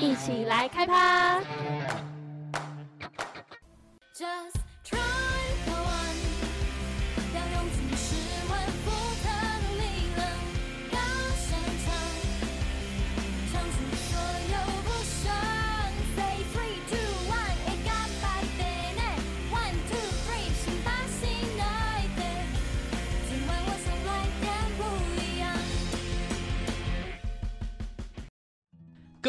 [0.00, 1.40] 一起来开趴。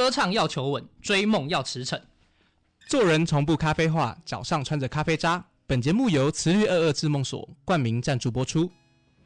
[0.06, 2.00] 歌唱要求稳，追梦要驰骋。
[2.86, 5.44] 做人从不咖啡化，脚上穿着咖啡渣。
[5.66, 8.70] 本节目由慈绿二二智梦所冠名赞助播出。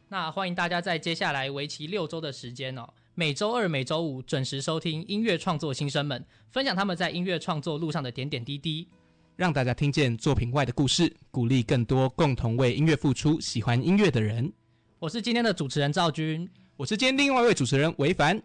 [0.07, 8.87] 那欢迎大家在接下来为期六周的时间哦，每周二、每周五准时收听音乐创作新生们分享他们在音乐创作路上的点点滴滴。
[9.35, 14.49] 让大家听见作品外的故事，鼓励更多共同为音乐付出、喜欢音乐的人。
[14.97, 16.49] 我是今天的主持人赵军。
[16.77, 18.41] 我是今天另外一位主持人韦凡。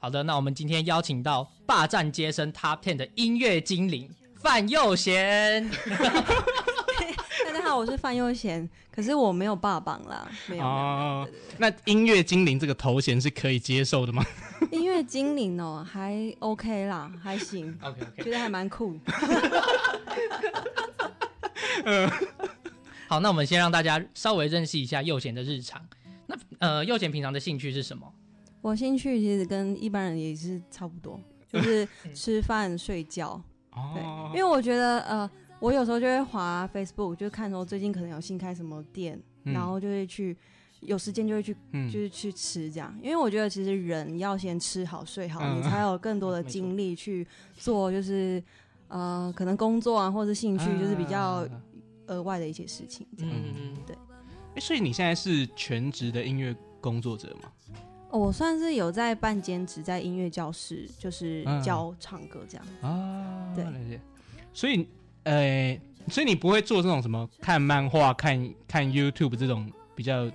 [0.00, 5.68] 好的，那我们今天邀请到霸占街声 Top Ten 的音乐精灵范佑贤。
[7.44, 10.64] 大家好，我是范佑贤，可是我没有霸榜啦，没有。
[10.64, 14.24] 哦，那音乐精灵这个头衔是可以接受的吗？
[14.70, 18.96] 音乐精灵哦，还 OK 啦，还行，OK OK，觉得还蛮酷。
[23.08, 25.84] 好，那我们先让大家稍微认识一下佑贤的日常。
[26.26, 28.06] 那呃，佑贤平常的兴趣是什么？
[28.68, 31.18] 我兴趣其实跟一般人也是差不多，
[31.50, 33.40] 就是吃饭睡觉。
[33.72, 35.30] 对，哦因为我觉得呃，
[35.60, 40.36] 我有时候就会滑 Facebook，就看说最近可能有新开什么店，嗯然后就会去。
[40.82, 48.40] 有时间就会去，嗯就是去吃这样，因为我觉得其实人要先吃好睡好，嗯你才有更多的 精力去做，就是
[48.86, 51.48] 呃，可能工作啊，或者兴趣，就是比较啊
[52.06, 53.34] 额外的一些事情这样。
[53.34, 53.96] 嗯嗯嗯，
[54.54, 57.50] 诶所以你现在是全职的音乐工作者吗？
[58.10, 62.66] 哦，我算是有在办兼职，在音乐教室，就是嗯教唱歌这样。
[62.80, 63.64] 啊，对。
[64.52, 64.88] 所以，
[65.24, 70.30] 呃，所以你不会做这种什么看漫画、看看 YouTube 这种比较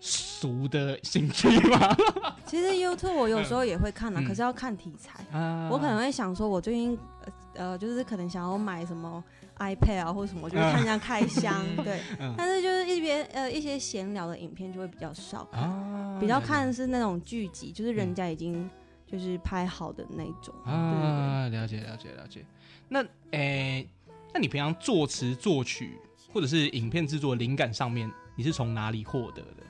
[0.00, 1.96] 俗的兴趣吗？
[2.46, 5.24] 其实 YouTube 我有时候也会看啊，嗯可是要看题材。
[5.36, 7.32] 啊我可能会想说，我最近呃
[7.70, 9.22] 呃，就是可能想要买什么
[9.58, 12.00] iPad 啊，或者什么，就是看人家开箱， 对。
[12.18, 18.68] 嗯但是就是一边呃一些闲聊的影片就会比较少看，啊比较看是那种剧集，就是人家已经
[19.06, 20.54] 就是拍好的那种。
[20.64, 22.44] 啊，了解了解了解。
[22.88, 23.88] 那诶、
[24.32, 25.98] 那你平常作词作曲
[26.32, 29.62] 或者是影片制作灵感上面，你是从哪里获得的？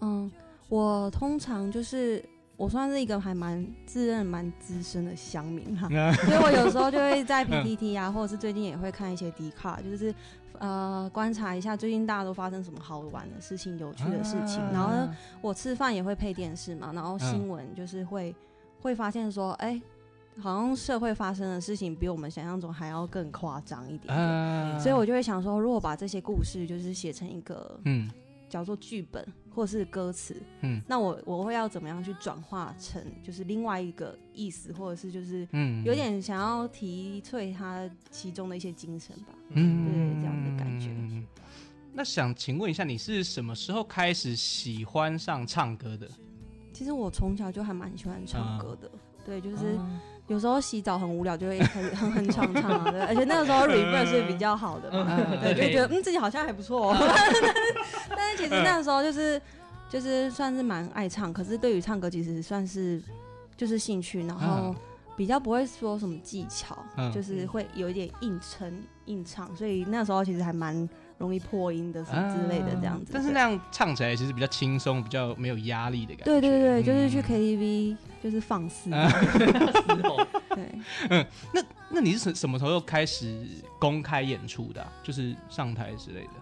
[0.00, 0.30] 嗯，
[0.68, 2.24] 我通常就是
[2.62, 5.88] 我算是一个还蛮自认蛮资深的乡民哈，
[6.24, 10.14] 所以我有时候就会在 PTT 啊，或者是最近也会看一些 d 卡，就是
[10.60, 14.60] 呃观察一下最近大家都发生什么好玩的事情、有趣的事情。
[14.60, 14.70] 啊。
[14.72, 18.32] 然后呢，我吃饭也会配电视嘛，然后新闻就是会、
[18.80, 19.82] 会发现说，哎、
[20.40, 24.14] 好像社会发生的事情比我们想象中还要更夸张一点
[24.78, 28.08] 所以我就会想说，如果把这些故事就是写成一个嗯
[28.52, 30.82] 叫做剧本或是歌词，嗯。
[30.86, 39.32] 那我我会要怎么样去转化成就是另外一个意思，或者是就是嗯有点想要提萃它其中的一些精神吧。
[39.48, 41.26] 嗯对这样的感觉嗯
[41.94, 46.06] 那想请问一下，你是什么时候开始喜欢上唱歌的？
[46.74, 48.90] 其实我从小就还蛮喜欢唱歌的，
[49.24, 50.00] 对，就是啊。
[50.28, 56.96] 有时候洗澡很无聊，就会开始哼哼唱唱啊，对，而且那个时候 reverse 是比较好的嘛，嗯对，就觉得嗯自己好像还不错、哦，
[58.08, 59.40] 但 是其实那时候就是
[59.88, 63.02] 就是算是蛮爱唱，可是对于唱歌其实算是
[63.56, 64.76] 就是兴趣，然后嗯
[65.16, 70.88] 比较不会说什么技巧，嗯就是会有一点硬撑硬唱，所以那时候其实还蛮
[71.18, 73.12] 容易破音的什么之类的这样子。
[73.12, 76.24] 啊但是那样唱起来其实比较轻松，比较没有压力的感觉。
[76.24, 79.10] 对对对，就是去嗯 KTV 就是放肆， 啊
[80.54, 81.26] 对。
[81.90, 83.46] 那你是什什么时候开始
[83.78, 86.32] 公开演出的啊、就是上台之类的？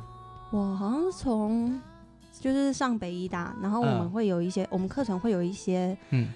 [0.50, 1.80] 我好像是从
[2.32, 6.28] 就是上北医大，然后我们嗯会有一些，我们课程会有一些，嗯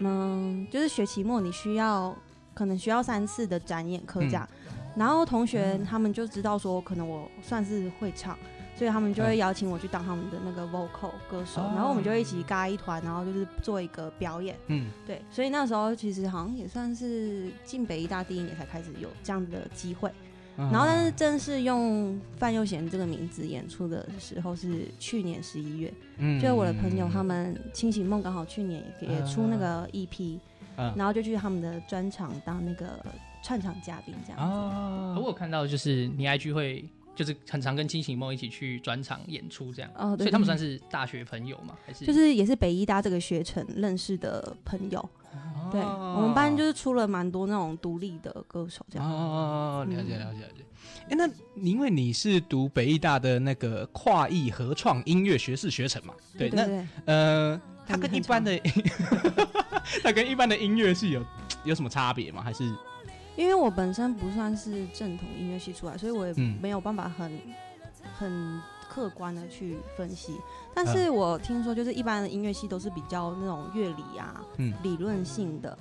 [0.00, 2.14] 嗯，就是学期末你需要
[2.54, 8.36] 可能需要三次的展演课这样，嗯然后同学他们就知道说可能我算是会唱。
[8.78, 14.54] 所以他们就会邀请我去当他们的那个 vocal 歌手，哦然后我们就一起嘎一团，然后就是做一个表演。
[14.66, 20.12] 嗯对，所以那时候其实好像也算是进北医大第一年才开始有这样的机会。
[20.58, 20.70] 嗯。
[20.70, 26.40] 然后，但是正式用范佑贤这个名字演出的时候是去年十一月，嗯。
[26.40, 30.38] 就我的朋友他们清醒梦刚好去年也也出那个 EP，、
[30.76, 30.92] 嗯。
[30.96, 33.04] 然后就去他们的专场当那个
[33.42, 34.44] 串场嘉宾这样子。
[34.46, 36.84] 哦我有看到就是你 IG 会
[37.16, 41.74] 就是很常跟清醒梦一起去专场演出这样，哦，对，所以他们算是是大学朋友吗？
[41.84, 45.08] 还是就是也是北医大这个学程认识的朋友，
[45.72, 49.10] 对，我们班就是出了蛮多那种独立的歌手这样。
[49.10, 50.64] 哦，了解嗯了解了解。
[51.08, 56.14] 哎、那你因为你是读北艺大的那个跨艺合创音乐学士学程嘛？
[56.38, 58.60] 对，那呃，它跟一般的，
[60.02, 61.24] 它跟一般的音乐系有
[61.64, 62.42] 有什么差别吗？
[62.42, 62.70] 还是
[63.36, 66.58] 因为我本身不算是正统音乐系出来，所以我也嗯。
[66.60, 67.38] 没有办法很
[68.18, 70.36] 很客观的去分析。
[70.74, 70.88] 但嗯。
[70.88, 74.72] 是我听说，就是一般的音乐系都是比较那种乐理啊、嗯。
[74.82, 75.76] 理论性的。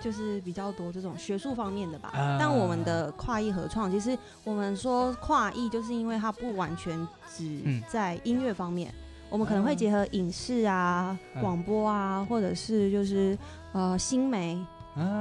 [0.00, 2.36] 就是比较多这种学术方面的吧，啊。
[2.38, 6.96] 但我们的跨艺合创，其实我们说跨艺，就是因为它不完全
[7.28, 7.82] 只嗯。
[7.88, 8.94] 在音乐方面，
[9.28, 11.42] 我们可能会结合影视啊、嗯。
[11.42, 13.36] 广播啊，或者是就是
[13.72, 14.64] 呃新媒，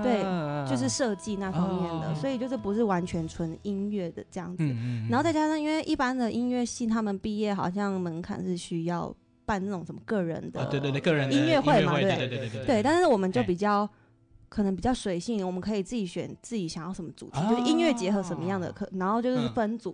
[0.04, 0.24] 对
[0.70, 4.64] 就是设计那方面的，所以就是不是完全纯音乐的这样子。
[4.64, 9.14] 嗯然后再加上，因为一般的音乐系，他们毕业好像门槛是需要
[9.46, 12.16] 办那种什么个人的，啊，对对对，个人音乐会嘛对。
[12.16, 13.90] 对对对对对，但是我们就哎比较。
[14.50, 19.50] 可能比较随性，我们可以自己选自己想要什么主题，哦就是音乐结合什么样的课，然后就是嗯。
[19.50, 19.94] 分组，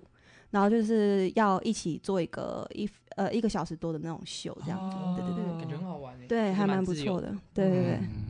[0.51, 5.55] 然后就是要一起做一个一呃一个小时多的那种秀，这样子，哦对对对。
[5.55, 7.95] 感觉很好玩，对，还蛮不错的，对对对。
[7.95, 8.22] 嗯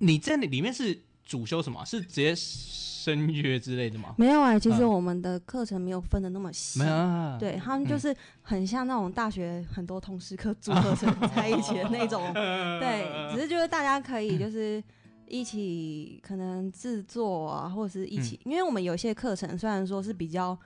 [0.00, 1.84] 你在那里面是主修什么？
[1.84, 4.14] 是直接声乐之类的吗？
[4.18, 12.30] 没有哎、其实嗯我们的课程没有分的那么细，没有啊，对他们就嗯是很像那种大学很多通识课组合成在一起的那种，
[12.80, 14.82] 对，只是就是大家可以就是
[15.26, 20.58] 一起可能制作啊，或者是一起，因为我们有些课程虽然说是比较，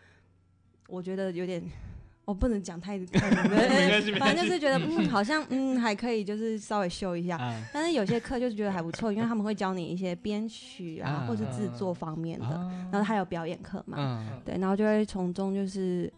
[0.88, 1.62] 我觉得有点。
[2.25, 4.12] 我不能讲太 太那个没关系没关系。
[4.19, 7.37] 反正就是觉得嗯，好像嗯还可以，就是稍微秀一下。
[7.37, 7.62] 啊。
[7.73, 12.88] 但是有些课就是觉得还不错，因为他们会教你一些编曲啊，啊或是制作方面的，啊。
[12.91, 13.97] 然后还有表演课嘛。
[13.99, 14.41] 嗯。
[14.44, 16.11] 对，然后就会从中就是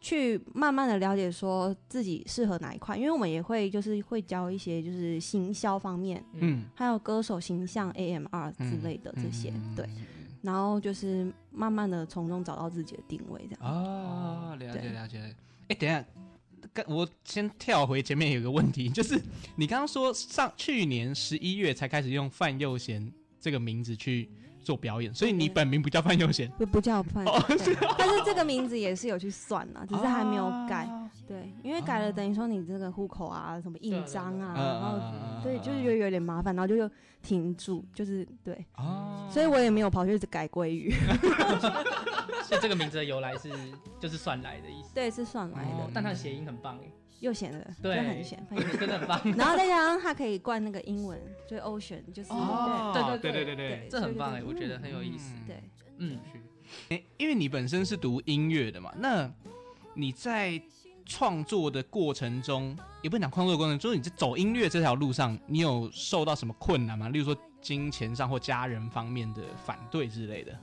[0.00, 6.64] 去慢慢的了解说自己适合哪一块，因为我们也会就是会教一些就是行销方面，嗯。
[6.74, 9.88] 还有歌手形象 AMR 之类的这些，嗯对，
[10.42, 13.60] 然后就是慢慢的从中找到自己的定位，这样。
[13.62, 15.34] 哦，了解了解。
[15.68, 16.04] 哎，等下，
[16.72, 19.20] 刚我先跳回前面有个问题，就是
[19.56, 24.30] 你刚刚说上去年十一月才开始用范佑贤这个名字去
[24.68, 30.84] 做表演，所以你本名不叫范佑贤，不不叫范，哦对但是这个名字也是有去算啦，只是还没有改。
[30.84, 36.90] 啊对，因为改了等于说你这个户口啊，什么印章啊，然后嗯对，就是有有点麻烦，然后就又
[37.22, 40.92] 停住，就是对，哦，所以我也没有跑去改鲑鱼。
[42.44, 43.50] 所以这个名字的由来是
[43.98, 44.94] 就是算来的意思。
[44.94, 49.20] 对，是算来的，哦但它的谐音很棒哎，又显得就对，很显，很显真的很棒。
[49.36, 55.34] 然后再加上它可以灌那个英文，就是 ocean，就是哦，对对对对对对这很棒哎，我觉得很有意思。
[55.34, 55.62] 嗯对，
[55.98, 56.18] 嗯，
[56.90, 59.28] 诶因为你本身是读音乐的嘛，那
[59.94, 60.60] 你在
[61.04, 67.08] 创作的过程中，也不能讲创作的过程中，就是你在走音乐这条路上，你有受到什么困难吗？
[67.08, 70.56] 例如说金钱上或家人方面的反对之类的。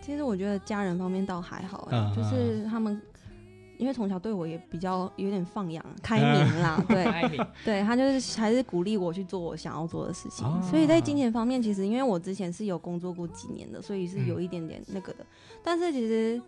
[0.00, 3.02] 其实我觉得家人方面倒还好、欸，嗯就是他们。
[3.80, 10.46] 因为从小对我也比较有点放养、开明啦，对对，他就是还是鼓励我去做我想要做的事情。
[10.46, 10.60] 哦。
[10.62, 14.26] 所以在金钱方面，其实因为我之前是有工作过几年的，所以是嗯。
[14.26, 15.24] 有一点点那个的。
[15.64, 16.40] 但是其实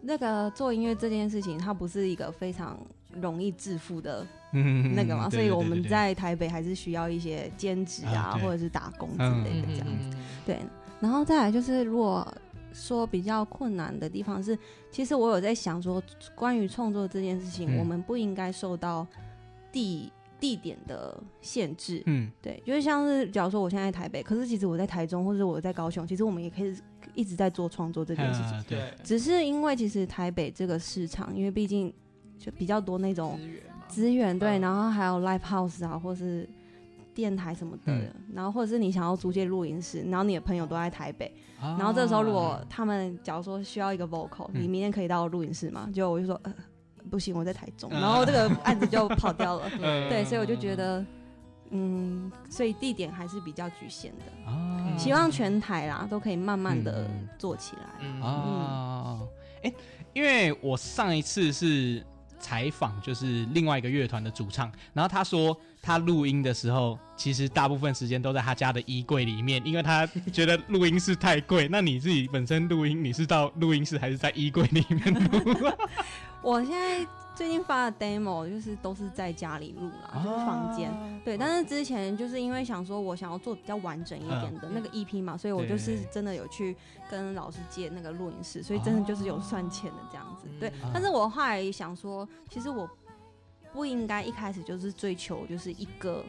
[0.00, 2.78] 那个做音乐这件事情，它不是一个非常
[3.20, 9.44] 容易致富的嗯那个嘛，所以我们在在台北还是需要一些兼职啊，啊或者是打工之嗯。
[9.44, 10.16] 类的这样子。
[10.16, 10.16] 嗯。
[10.46, 10.58] 对，
[11.00, 12.26] 然后再来就是，如果
[12.72, 14.58] 说比较困难的地方是，
[14.90, 16.02] 其实我有在想说，
[16.34, 17.78] 关于创作这件事情，嗯。
[17.78, 19.06] 我们不应该受到
[19.72, 22.02] 地地点的限制。
[22.06, 22.30] 嗯。
[22.40, 26.76] 对，就是像是假如说我现在在台北，可是其实我在台中或者我在高雄，其实我们也可以
[27.14, 28.52] 一直在做创作这件事情。
[28.52, 28.78] 啊对。
[28.78, 31.92] 对，只是因为其实台北这个市场，因为毕竟
[32.38, 34.60] 就比较多那种资源嘛，资源对，嗯。
[34.60, 36.48] 然后还有 live house 啊，或是
[37.20, 38.12] 电台什么的，嗯。
[38.34, 44.62] 然后或者是你想要租借录音室，然后你的朋友都在台北，啊然后这个时候如果他们假如说需要一个 vocal，、嗯。
[44.62, 45.88] 你明天可以到录音室吗？
[45.94, 46.54] 就我就说呃
[47.10, 48.00] 不行，我在台中，嗯。
[48.00, 50.08] 然后这个案子就跑掉了， 嗯。
[50.08, 51.04] 对，所以我就觉得。
[51.72, 54.92] 嗯，所以地点还是比较局限的，啊。
[54.98, 57.28] 希望全台啦都可以慢慢的嗯。
[57.38, 57.82] 做起来。
[58.00, 58.20] 嗯。
[58.20, 59.20] 啊，
[59.62, 59.72] 哎、
[60.12, 62.04] 因为我上一次是
[62.40, 71.68] 采访，就是另外一个乐团的主唱，然后他说他录音的时候，其实大部分时间都在他家的衣柜里面，因为他觉得录音室太贵。
[71.68, 75.70] 那你自己本身录音，你是到录音室还是在衣柜里面录？
[76.42, 80.90] 我现在最近发的 demo 就是都是在家里录啦，就是房间。
[80.90, 86.74] 啊对，但是之前就是因为想说，我想要做比较完整一点的那个 EP 嘛，所以我就是真的有去
[87.10, 90.48] 跟老师借那个录音室，所以真的就是有算钱的这样子。
[90.58, 92.88] 对嗯，但是我后来想说，其实我
[93.72, 96.24] 不应该一开始就是追求就是一个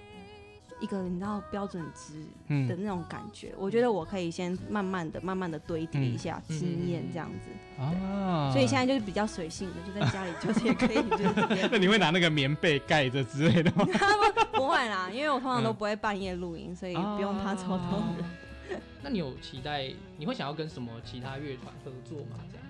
[0.80, 3.54] 一个你知道标准值的嗯那种感觉。
[3.58, 7.50] 我觉得我可以先慢慢的、慢慢的堆叠一下嗯经验这样子，
[7.82, 13.86] 啊，所以现在就是比较随性的，就在家里就是也可以就是那你会拿那个棉被盖着之类的吗？
[14.54, 18.26] 不会啦，因为我通常都嗯不会半夜录音，所以不用怕超多人。
[19.04, 19.92] 那你有期待？
[20.18, 22.38] 你会想要跟什么其他乐团合作吗？
[22.52, 22.66] 这样？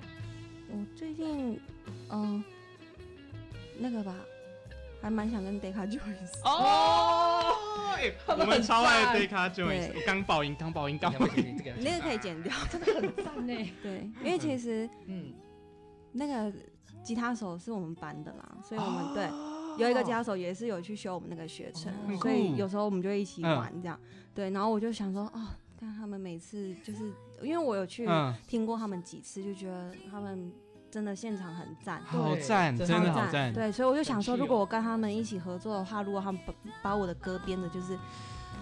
[0.70, 1.60] 我最近
[2.10, 2.42] 嗯、
[3.78, 4.16] 那个吧，
[5.02, 6.40] 还蛮想跟 Deca Joyce。
[6.44, 7.56] 哦，
[8.28, 9.94] 我们超爱很 Deca Jones，对。
[9.96, 11.56] 我刚爆音，刚爆音，刚爆音。
[11.58, 13.54] 这个 那个可以剪掉，真的很赞呢。
[13.82, 15.34] 对，因为其实嗯，
[16.12, 16.54] 那个
[17.04, 24.00] 吉他手是我们班的啦，所以我们对哦有一个吉他手也是有去修我们那个学程，哦所以有时候我们就一起玩这样。
[24.36, 25.48] 对，然后我就想说，哦，
[25.80, 30.52] 看他们每次就是因为我有去嗯，听过他们几次，就觉得他们
[30.92, 32.02] 真的现场很赞。
[32.06, 33.54] 好赞，真的好赞。
[33.54, 37.98] 对，所以我就想说，如果我跟他们一起合作的话，如果他们把把我的歌编的就是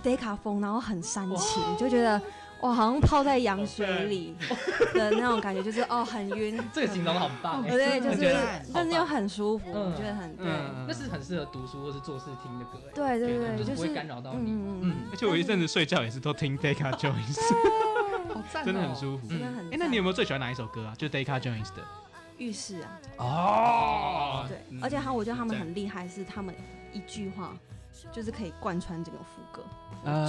[0.04, 2.22] Deca 风，然后很煽情，就觉得
[2.62, 4.36] 我，好像泡在羊水里
[4.94, 6.62] 的那种感觉，就是哦很晕。
[6.72, 7.70] 这个形容得很棒哎。
[7.70, 8.36] 对，就是
[8.74, 10.46] 但是又很舒服，嗯我觉得很对。
[10.46, 12.92] 嗯那是很适合读书或是做事听的歌哎。
[12.94, 14.52] 对对对，就是不会干扰到你。
[14.52, 17.40] 嗯嗯嗯而且我一阵子睡觉也是都听 Deca Jones，
[18.34, 19.28] 好赞哦真的很舒服。
[19.28, 19.66] 真的很。
[19.72, 20.94] 哎，那你有没有最喜欢哪一首歌啊？
[20.98, 21.82] 就 Deca Jones 的。
[22.39, 22.89] 浴室啊？
[23.17, 26.55] 哦对，而且他我觉得他们很厉害，是他们
[26.91, 27.55] 一句话
[28.12, 29.63] 就是可以贯穿整个副歌。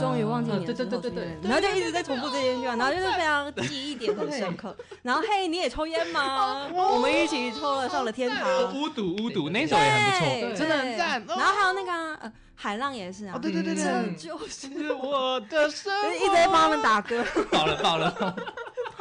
[0.00, 4.76] 终于忘记你的对对时候对对对然后就一直在重复这件句话，然后就是非常记忆点很深刻。
[5.02, 6.66] 然后嘿，你也抽烟吗？
[6.74, 8.74] 我们一起抽了上了天堂。
[8.74, 11.24] 巫毒巫毒那首也很不对错，真的很赞。
[11.28, 17.24] 然后还有那个啊呃海浪也是啊，哦，对对对对，就是是我的生就是一直在帮他们打歌。
[17.52, 18.36] 爆了爆了，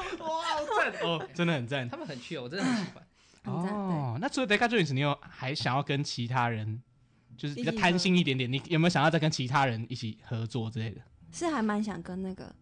[0.20, 1.98] 活，好赞哦，真的很赞他。
[1.98, 3.04] 们很 chill，我真的很喜欢。
[3.46, 6.82] 哦，那除了 Deca Jones，你有还想要跟其他人，
[7.38, 11.02] 就是比较贪心一点点，你有没有想要再跟其他人一起合作之类的？
[11.32, 12.54] 是还蛮想跟那个，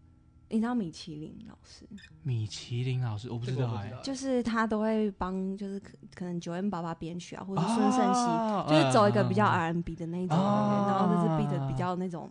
[0.48, 1.86] 你知道米其林老师，
[2.22, 12.30] 米其林老师，我不知道就是他都会帮，就是可可能九 N 八八编曲啊，或者是孙盛熙，哦就是走一个比较 R N B 的那一种，哦然后就是 beat 比较那种，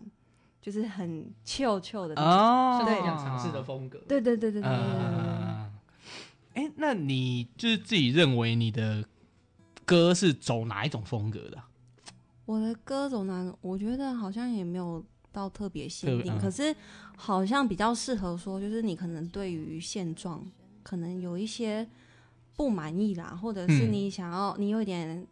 [0.67, 2.25] 就是很 chill chill 的那种。
[2.25, 3.97] 哦，是这样尝试的风格。
[4.05, 5.07] 对对对对对对对对对。
[5.15, 5.71] 嗯，
[6.55, 9.05] 哎，那你就是自己认为你的
[9.85, 11.69] 歌是走哪一种风格的啊？
[12.43, 13.55] 我的歌走哪？
[13.61, 16.75] 我觉得好像也没有到特别限定，可是
[17.15, 20.45] 好像比较适合说，就是你可能对于现状
[20.83, 21.87] 可能有一些
[22.57, 25.25] 不满意啦，或者是嗯你想要，你有一点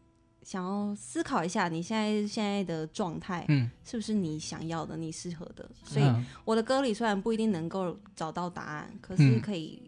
[0.46, 5.68] 想要思考一下你现在现在的状态嗯，是不是你想要的、你适合的。
[5.84, 6.24] 所以嗯。
[6.46, 9.42] 我的歌里虽然不一定能够找到答案，可是嗯。
[9.42, 9.82] 可以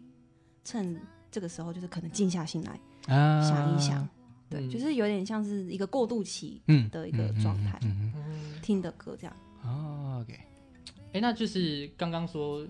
[0.64, 1.00] 趁
[1.30, 3.40] 这个时候，就是可能静下心来啊。
[3.40, 4.06] 想一想，
[4.50, 4.68] 对，嗯。
[4.68, 7.78] 就是有点像是一个过渡期嗯的一个状态
[8.60, 9.36] 听的歌这样。
[9.64, 10.40] 嗯哦，OK，
[11.12, 12.66] 哎，那就是刚刚说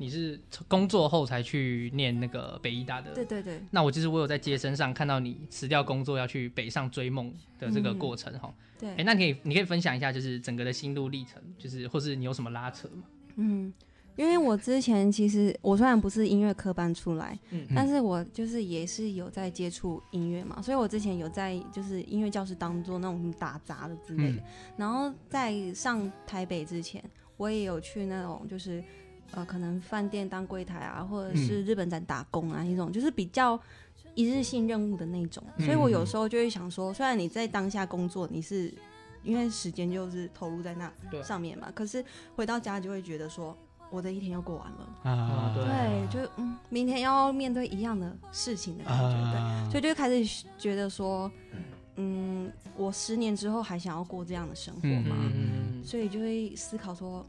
[0.00, 3.12] 你是工作后才去念那个北医大的。
[3.12, 8.50] 对对对，那我就是我有在街身上看到你辞掉工作要去北上追梦的这个过程哈。
[8.78, 13.02] 对，哎、那你可以你可以分享一下，就是整个的心路历程，就是或是你有什么拉扯吗？
[13.36, 13.70] 嗯，
[14.16, 24.38] 因为我之前其实我虽然不是音乐科班出来，嗯但是我就是也是有在接触音乐嘛，所以我之前有在就是音乐教室当做那种打杂的之类的。
[24.38, 24.42] 嗯
[24.78, 27.04] 然后在上台北之前，
[27.36, 28.82] 我也有去那种就是
[29.32, 33.58] 呃可能饭店当柜台啊，或者是日本展打工啊，一种就是比较。
[34.16, 38.70] 一日性任务的那种，所以我有时候就会想说，虽然你在当下工作，你是
[39.22, 43.56] 因为时间就是投入在那上面嘛，可是回到家就会觉得说，
[43.88, 45.64] 我的一天又过完了，啊对。
[45.64, 49.68] 对，就嗯，明天要面对一样的事情的感觉，对，啊。
[49.70, 51.30] 所以就开始觉得说，
[51.94, 55.16] 嗯，我十年之后还想要过这样的生活吗？
[55.32, 57.24] 嗯，所以就会思考说，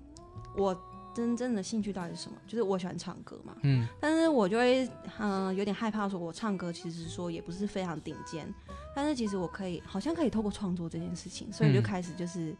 [0.57, 0.75] 我
[1.13, 2.37] 真正的兴趣到底是什么？
[2.47, 3.87] 就是我喜欢唱歌嘛，嗯。
[3.99, 4.89] 但是我就会
[5.19, 8.51] 嗯、有点害怕，说我唱歌其实说也不是非常顶尖，
[8.95, 11.83] 但是其实我可以好像可以透过创作这件事情，所以就嗯。
[11.83, 12.55] 开始就是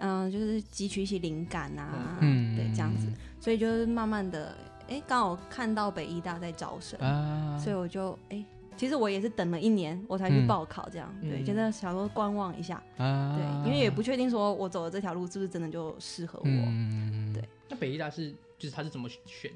[0.00, 3.06] 嗯、就是汲取一些灵感啊，嗯对，这样子，
[3.40, 4.54] 所以就是慢慢的，
[4.88, 8.44] 哎，刚好看到北医大在招生，啊所以我就哎。
[8.76, 10.46] 其实我也是等了一年，我才去嗯。
[10.46, 11.44] 报考，这样、对，嗯。
[11.44, 13.34] 觉得想说观望一下，啊。
[13.36, 17.32] 对，因为也不确定说我走的这条路是不是真的就适合我，嗯。
[17.34, 19.50] 对那北医大是就是他是怎么选？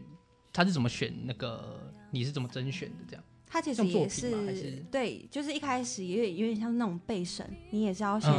[0.53, 1.81] 他是怎么选那个？
[2.11, 2.97] 你是怎么甄选的？
[3.09, 3.25] 这样？
[3.47, 8.33] 他其实也是对，就是一开始也有有点像那种备审，你也是要先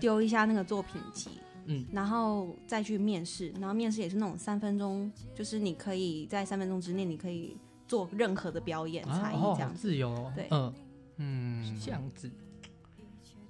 [0.00, 1.30] 丢一下那个作品集，
[1.66, 7.56] 嗯然后再去面试，然后面试也是那种三分钟，就是你可以在三分钟之内你可以
[7.86, 9.80] 做任何的表演才艺这样子。
[9.80, 10.32] 自由哦。
[10.34, 10.74] 对嗯，
[11.18, 12.28] 嗯是这样子。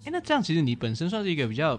[0.04, 1.78] 哎、那这样其实你本身算是一个比较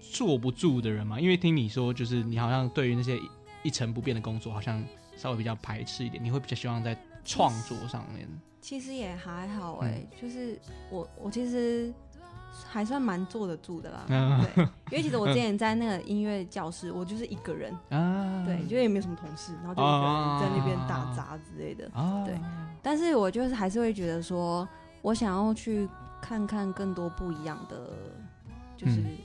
[0.00, 1.20] 坐不住的人嘛？
[1.20, 3.22] 因为听你说，就是你好像对于那些一
[3.64, 4.82] 一成不变的工作，好像
[5.16, 8.26] 稍微比较排斥一点，你会比较希望在创作上面。
[8.60, 10.58] 其实也还好哎、嗯就是
[10.90, 11.90] 我我其实
[12.68, 14.04] 还算蛮坐得住的啦。
[14.10, 21.90] 嗯对，因为其实我之前在那个音乐教室，我就是一个人， 啊，对，就也没有什么同事，然后就一个人在那边打杂之类的。
[21.94, 22.38] 啊，对
[22.82, 24.68] 但是我就是还是会觉得说，
[25.00, 25.88] 我想要去
[26.20, 27.90] 看看更多不一样的，
[28.76, 29.16] 就是嗯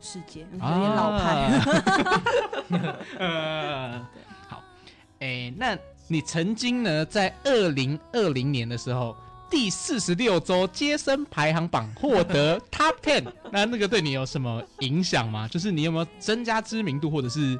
[0.00, 1.50] 世界，有点老派。
[3.18, 4.06] 呃，
[4.48, 4.62] 好，
[5.20, 5.76] 哎、那
[6.06, 9.16] 你曾经呢，在二零二零年的时候，
[9.50, 15.48] 第四十六周接生排行榜获得 Top Ten，那那个对你有什么影响吗？
[15.48, 17.58] 就是你有没有增加知名度，或者是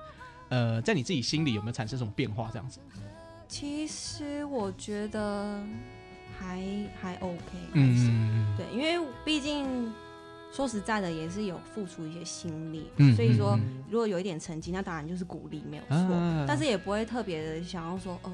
[0.49, 2.49] 呃，在你自己心里有没有产生什么变化？
[2.53, 2.81] 这样子？
[3.49, 5.63] 其实我觉得
[6.39, 6.63] 还
[7.01, 7.41] 还 OK，
[7.73, 9.91] 嗯，对，因为毕竟
[10.53, 13.59] 说实在的，也是有付出一些心力，嗯所以说
[13.91, 15.97] 如果有一点成绩，那当然就是鼓励，没有错。
[15.97, 18.33] 啊但是也不会特别的想要说，哦，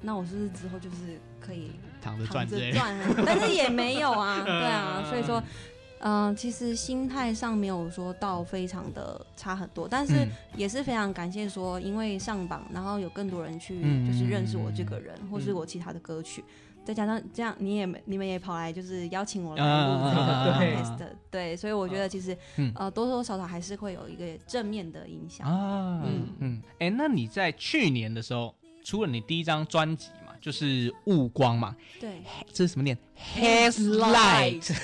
[0.00, 1.70] 那我是不是之后就是可以
[2.02, 3.14] 躺着躺赚赚啊？
[3.24, 5.42] 但是也没有啊， 对啊，所以说。
[6.00, 16.44] 嗯、其实心态上没有说到非常的差很多，但是嗯也是非常感谢说，因为上榜，然后有更多人去嗯就是认识我这个人，或是我其他的歌曲，
[16.88, 25.46] 再加上这样，你也你们也跑来就是邀请我来录这个啊 podcast，、对，所以我觉得其实、嗯呃多多少少还是会有一个正面的影响。
[25.46, 32.22] 啊，嗯嗯嗯，哎、那你在去年的时候出了你第一张专辑嘛，就是《雾光》嘛，对，
[32.54, 32.96] 这是什么念
[33.36, 34.74] ？Headlight。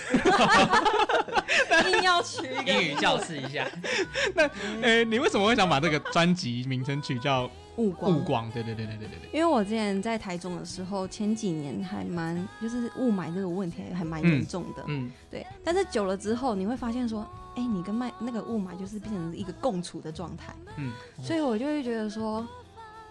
[1.91, 3.67] 硬要取一个英语教室一下，
[4.37, 4.47] 那
[4.83, 8.49] 哎、你为什么会想把这个专辑名称取叫雾《雾光》？
[8.53, 9.31] 对对对对对对对。
[9.33, 15.47] 因为我之前在台中的时候，前几年还蛮就是雾霾这个问题还蛮严重的，嗯，对。
[15.65, 17.27] 但是久了之后，你会发现说，
[17.57, 22.47] 哎、你跟麦那个雾霾就是变成一个共处的状态，嗯，所以我就会觉得说，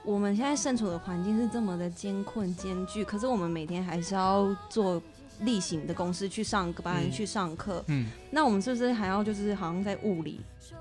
[0.03, 5.01] 我们现在身处的环境是这么的艰困艰巨，可是我们每天还是要做
[5.41, 10.39] 例行的公司去上班、嗯去上课，嗯那我们是不是还要就是好像在雾里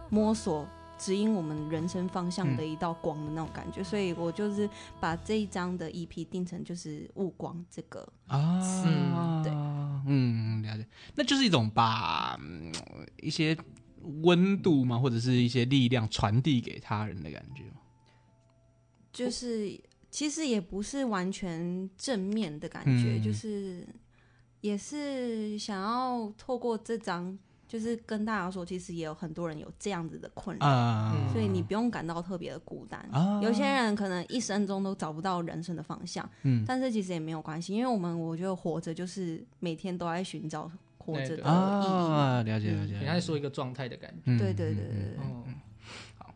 [0.09, 0.67] 摸索？
[1.03, 2.57] 指引我们人生方向嗯。
[2.57, 9.53] 的一道光的那种感觉，所以我就是把这一张的 EP 定成就是雾光这个，啊，嗯对，
[10.07, 10.87] 嗯，了解，
[11.17, 12.73] 那就是一种把、嗯
[13.21, 13.57] 一些
[14.23, 17.65] 温度嘛，或者是一些力量传递给他人的感觉。
[19.13, 19.79] 就是
[20.11, 23.23] 其实也不是完全正面的感觉，嗯。
[23.23, 23.87] 就是
[24.61, 27.37] 也是想要透过这张，
[27.73, 33.01] 就是跟大家说，其实也有很多人有这样子的困扰，嗯，所以你不用感到特别的孤单。
[33.11, 41.45] 啊有些人可能一生中都找不到人生的方向，嗯但是其实也没有关系，因为我们我觉得活着就是每天都在寻找活着的意义。
[41.47, 42.99] 啊，了解了解。
[42.99, 45.57] 你刚才说一个状态的感觉，嗯对对对对嗯嗯对，
[46.19, 46.35] 哦，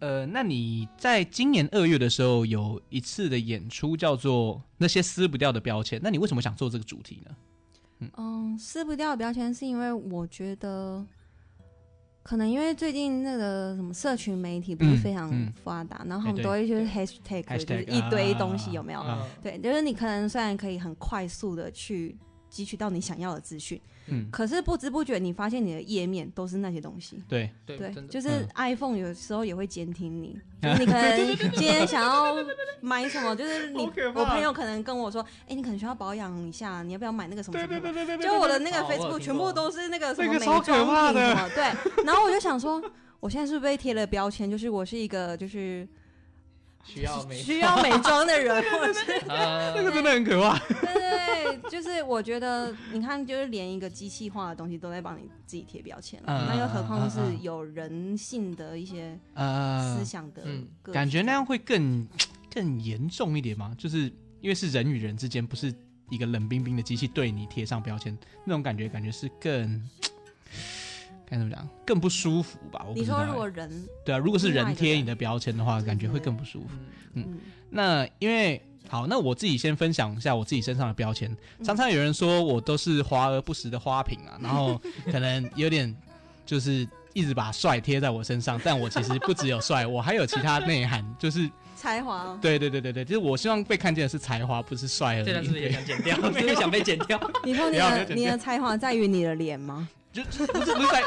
[0.00, 7.36] 呃，那你在今年二月的时候有一次的演出叫做《那些撕不掉的标签》，那你为什么想做这个主题呢？
[8.16, 11.04] 嗯，撕不掉的标签是因为我觉得，
[12.22, 15.52] 可能因为最近那个什么社群媒体不是嗯非常嗯。
[15.64, 19.00] 发达，然后哎他们都会就是 hashtag，, 就是一堆东西，啊有没有？
[19.02, 22.16] 嗯对，就是你可能虽然可以很快速的去
[22.52, 27.22] 汲取到你想要的资讯，嗯，可是不知不觉你发现你的页面都是那些东西。
[27.26, 28.48] 对，对，就是嗯。
[28.56, 32.36] iPhone 有时候也会监听你， 就是你可能今天想要
[32.80, 37.92] 买什么，就是你 我朋友可能跟我说，哎、你可能需要保养一下，你要不要买那个什么什么什么？
[37.94, 42.04] 对对就我的那个 Facebook 全部都是那个什么美那个超可妆怕的品什么，对。
[42.04, 42.82] 然后我就想说，
[43.20, 45.88] 我现在是不是被贴了标签，就是我是一个就是
[46.84, 50.58] 需要美需要美妆的人，或者是呃 那个真的很可怕。
[51.26, 60.42] 对就是我觉得你看，就是连一个机器化的东西都在帮你自己贴标签了，嗯那又何况嗯是嗯有人性的一些呃思，想的
[60.92, 62.06] 感觉那样会更
[62.52, 63.74] 更严重一点吗？
[63.78, 65.72] 就是因为是人与人之间，不是
[66.10, 69.88] 一个冷冰冰的机器对你贴上标签，那种感觉感觉是更
[71.24, 72.84] 该怎么讲，更不舒服吧？
[72.86, 73.70] 我不你说如果人，
[74.04, 76.68] 对啊，如果是人贴你的标签的话，感觉会更不舒服。
[77.14, 77.38] 嗯嗯，
[77.70, 81.30] 那因为好，那我自己先分享一下我自己身上的标签。
[81.58, 85.94] 嗯常常有人说我都是华而不实的花瓶啊，然后可能有点
[86.44, 95.24] 就是一直把帅贴在我身上，但我其实不只有帅，我还有其他内涵，就是才华哦，对对对对对，就是我希望被看见的是才华，不是帅而已。
[95.24, 96.16] 这段是不是也想剪掉？
[96.20, 97.18] 是不是想被剪掉？
[97.44, 99.88] 你说你的你的才华在于你的脸吗？
[100.12, 101.02] 就不是不是在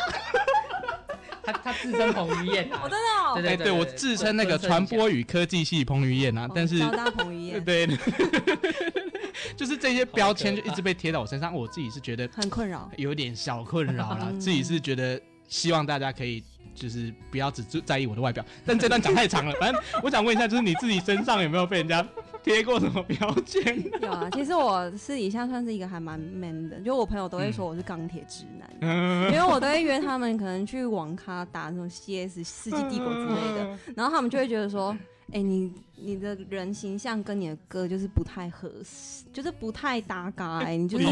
[1.45, 2.81] 他他自称彭于晏啊。
[2.83, 7.63] 我， 真的哦，对，对我自称那个传播与科技系彭于晏啊哦，但是交大彭于晏。
[7.65, 7.85] 对。
[7.87, 7.97] 对，
[9.55, 14.39] 就是这些标签就一直被贴到我身上，我自己是觉得很困扰，有点小困扰啦，嗯。
[14.39, 16.43] 自己是觉得希望大家可以
[16.75, 18.45] 就是不要只只在意我的外表。
[18.65, 22.05] 但这段讲太长了， 反正我想问一下，就是你自己身上有没有被人家
[22.43, 23.83] 贴过什么标签？
[24.01, 34.95] 有啊，其实我私底下算是一个还蛮 man 的，就我朋友都会说我是钢铁直男，嗯 因为我都会约他们可能去网咖打那种 CS 世纪帝国之类的， 然后他们就会觉得说，
[35.31, 41.05] 哎、你你的人形象跟你的歌就是不太合适，就是不太搭嘎、 哎，你就是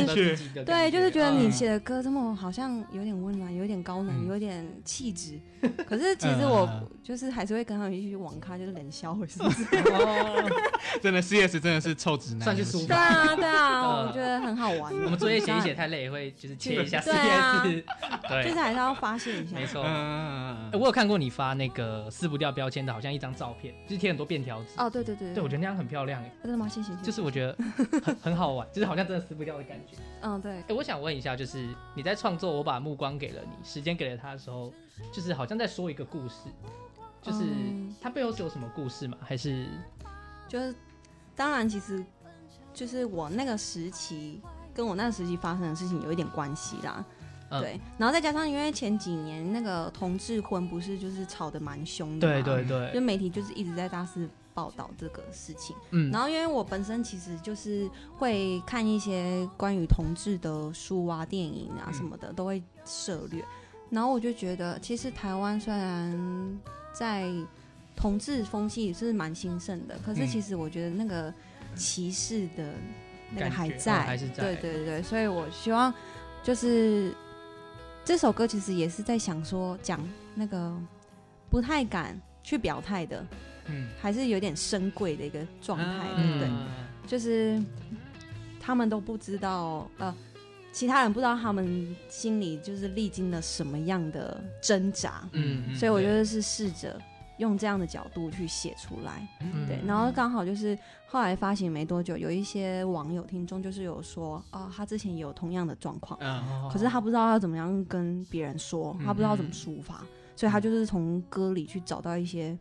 [0.66, 5.40] 对，就是觉得你嗯写的歌这么好像有点温暖，有点高冷，嗯有点气质。
[5.88, 9.64] 可是其实我嗯就是还是会跟他们一起去网咖，就是冷笑会是不是？
[9.94, 10.50] 哦，
[11.02, 14.94] 真的 CS 真的是臭直男，算是抒对啊，对啊，嗯我觉得很好玩。
[14.94, 17.64] 我们作业写一写太累，也会就是切一下 CS，对啊
[18.28, 19.56] 对就是还是要发泄一下。
[19.56, 19.82] 没错。
[19.86, 24.73] 嗯欸我有看过你发那个撕不掉标签的，好像一张照片，就是贴很多便条纸。
[24.78, 26.68] 哦，对对对对，我觉得那样很漂亮哎，真的吗？
[26.68, 26.96] 谢谢。
[27.04, 27.56] 就是我觉得
[28.02, 29.98] 很 很好玩，就是好像真的撕不掉的感觉。
[30.22, 34.74] 嗯，对哎、，我想问一下，就是你在创作《我把目光给了你，时间给了他》的时候，
[35.12, 36.50] 就是好像在说一个故事，
[37.22, 39.18] 就是嗯它背后是有什么故事吗？
[39.22, 39.68] 还是
[40.48, 40.74] 就是
[41.36, 42.04] 当然，其实
[42.74, 44.42] 就是我那个时期
[44.74, 47.06] 跟我那个时期发生的事情有一点关系啦。
[47.50, 55.76] 嗯对，然后再加上因为前几年那个同志婚不是就是吵得蛮凶的，对对，对就，媒体就是一直在大肆报道这个事情。
[55.92, 63.44] 嗯，然后因为我本身其实就是会看一些关于同志的书啊、电影啊嗯什么的，都会涉略。
[63.90, 66.60] 然后我就觉得，其实台湾虽然
[66.94, 67.30] 在
[67.96, 71.32] 同志风气是蛮兴盛的，可是嗯其实我觉得那个
[71.76, 72.74] 歧视的
[73.36, 75.94] 那个还在，还是在对对对对，所以我希望
[76.42, 77.14] 就是
[78.04, 80.00] 这首歌其实也是在想说讲
[80.34, 80.76] 那个
[81.52, 83.24] 不太敢去表态的，
[83.68, 83.88] 嗯。
[84.00, 86.34] 还是有点深贵的一个状态，啊对。
[86.34, 86.48] 不对？
[86.48, 86.68] 嗯
[87.06, 87.62] 就是
[88.62, 90.16] 他们都不知道，呃，
[90.72, 96.98] 其他人不知道他们心里就是历经了什么样的挣扎，嗯所以我觉得是试着
[97.40, 99.68] 用这样的角度去写出来，嗯。
[99.68, 99.78] 对。
[99.86, 110.02] 然后刚好就是后来发行没多久，有一些网友听众就是有说，哦，他之前也有同样的状况，嗯可是他不知道要怎么样跟别人说，他不知道怎么抒发，
[110.38, 112.58] 所以他就是从歌里去找到一些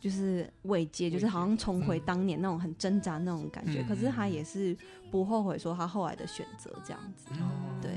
[0.00, 3.82] 就是慰藉，就是好像重回当年那种很挣扎那种感觉。
[3.82, 4.76] 嗯可是他也是
[5.10, 7.26] 不后悔说他后来的选择这样子。
[7.82, 7.92] 对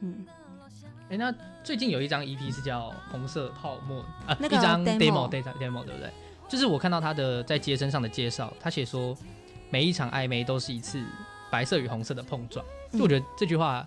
[0.00, 0.26] 嗯，
[1.10, 6.10] 哎、那最近有一张 EP 是叫《红色泡沫》啊，那个一张 demo demo demo demo 对不对？
[6.48, 9.16] 就是我看到他的在街身上的介绍，他写说
[9.70, 11.04] 每一场暧昧都是一次
[11.50, 13.86] 白色与红色的碰撞，就我觉得这句话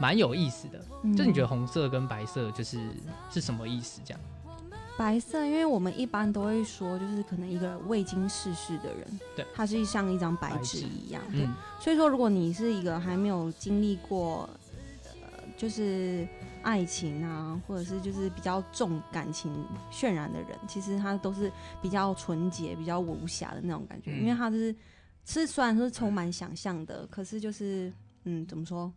[0.00, 0.84] 蛮有意思的。
[1.04, 2.78] 嗯就是你觉得红色跟白色就是
[3.30, 4.00] 是什么意思？
[4.04, 4.20] 这样？
[5.02, 11.44] 白色，因为我们一般都会说，就是可能一个未经世事的人，对，他是像一张白白纸纸一样，对。
[11.44, 14.48] 嗯所以说，如果你是一个还没有经历过，
[15.20, 16.24] 呃，就是
[16.62, 19.52] 爱情啊，或者是就是比较重感情
[19.90, 21.50] 渲染的人，其实他都是
[21.82, 24.72] 比较纯洁、比较无瑕的那种感觉，嗯因为他是
[25.24, 28.92] 是虽然说是充满想象的，可是就是嗯，怎么说？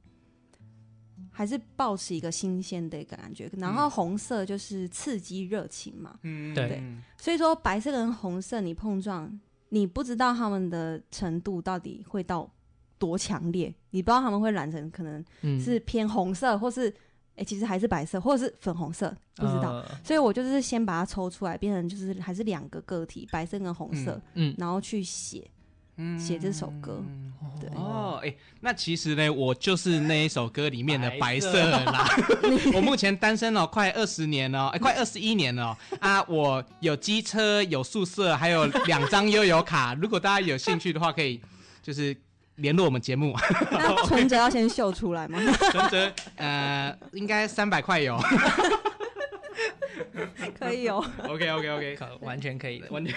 [1.37, 6.69] 还是保持一个新鲜的一个感觉，然后红色就是刺激热情嘛，嗯对。
[6.69, 6.83] 对。
[7.17, 9.37] 所以说白色跟红色你碰撞，
[9.69, 12.49] 你不知道他们的程度到底会到
[12.97, 15.59] 多强烈，你不知道他们会染成可能嗯。
[15.59, 16.93] 是偏红色，或是
[17.35, 19.73] 哎、其实还是白色，或者是粉红色，不知道。
[19.73, 19.85] 呃。
[20.05, 25.45] 所以我就是先把它抽出来，变成就是还是两个个体，白色跟红色，嗯，然后去写
[26.19, 27.03] 写这首歌。
[27.59, 32.05] 对哦，哎、那其实呢，我就是那一首歌里面的白白色色啦。
[32.75, 36.21] 我目前单身了快二十年了，哎、快二十一年了啊！
[36.23, 39.93] 我有机车，有宿舍，还有两张悠游卡。
[39.93, 41.39] 如果大家有兴趣的话，可以
[41.81, 42.15] 就是
[42.55, 43.33] 联络我们节目。
[43.71, 45.39] 那存折要先秀出来吗？
[45.71, 48.19] 存折呃，应该三百块有。
[50.57, 51.03] 可以哦。
[51.23, 52.89] OK OK OK，可完全可以的。
[52.89, 53.15] 完全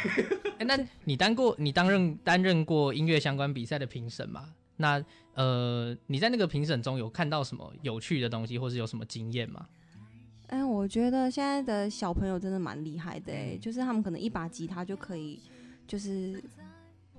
[0.59, 4.55] 哎、那你当过你担任担任过音乐相关比赛的评审吗？
[4.77, 5.03] 那
[5.35, 9.67] 呃，你在那个评审中有看到什么有趣的东西，或是有什么经验吗？
[10.49, 15.41] 哎，我觉得现在的小朋友真的蛮厉害的哎，就是他们可能一把吉他就可以，
[15.87, 16.43] 就是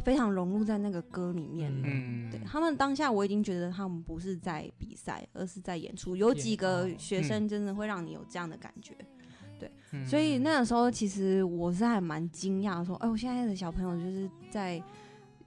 [0.03, 1.83] 非常融入在那个歌里面了。
[1.83, 6.15] 嗯，对他们当下，我已经觉得他们不是在比赛，而是在演出。
[6.15, 9.05] 有几个学生真的会让你有这样的感觉，嗯
[10.06, 14.82] 所以那个时候其实我是还蛮惊讶，说，哎，我现在的小朋友就是在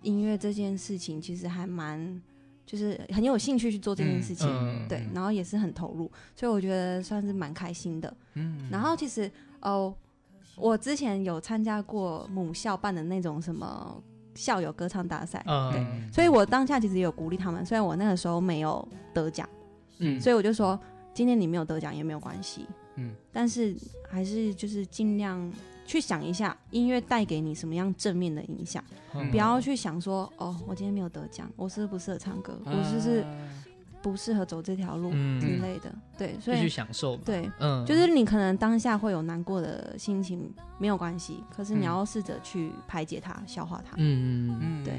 [0.02, 2.20] 音乐这件事情，其实还蛮
[2.66, 8.16] 就是很有兴趣去做这件事情，嗯对，然后也是很投入，所以我觉得算是蛮开心的。
[8.34, 8.68] 嗯。
[8.70, 9.94] 然后其实哦，
[10.56, 14.02] 我之前有参加过母校办的那种什么
[14.34, 19.48] 校友歌唱大赛，嗯所以我当下其实也有鼓励他们，虽然我那个时候没有得奖，
[19.98, 20.20] 嗯。
[20.20, 20.78] 所以我就说，
[21.14, 23.12] 今天你没有得奖也没有关系，嗯。
[23.32, 23.74] 但是
[24.08, 25.52] 还是就是尽量
[25.84, 28.82] 去想一下音乐带给你什么样正面的影响，
[29.14, 29.30] 嗯。
[29.30, 33.24] 不要去想说哦，我今天没有得奖，我是不是不适合唱歌，我是不是
[34.02, 35.40] 不适合走这条路嗯。
[35.40, 35.94] 之类的。
[36.18, 37.16] 对，所以去以享受。
[37.18, 43.94] 对，嗯，就是你可能当下会有难过的心情，没有关系，可是你嗯要试着去排解它、消化它。
[43.96, 44.60] 嗯嗯嗯。
[44.60, 44.84] 嗯。
[44.84, 44.94] 对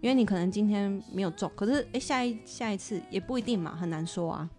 [0.00, 4.50] 因为你可能今天没有中，可是哎，下一下一次也不一定嘛，很难说啊。